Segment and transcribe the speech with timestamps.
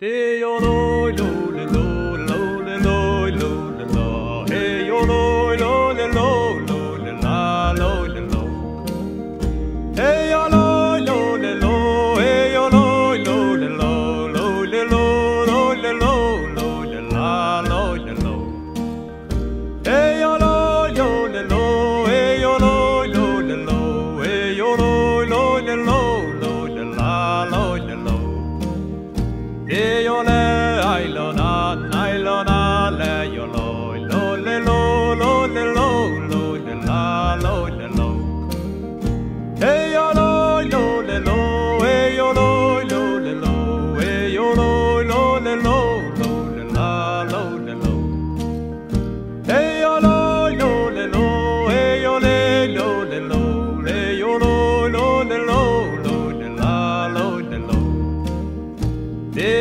[0.00, 2.09] Te yo lo lo lo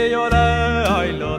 [0.09, 1.38] I llorar, ay, lo